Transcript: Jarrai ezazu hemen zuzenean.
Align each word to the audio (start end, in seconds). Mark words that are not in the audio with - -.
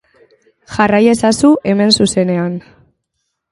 Jarrai 0.77 1.01
ezazu 1.11 1.53
hemen 1.73 1.95
zuzenean. 2.01 2.59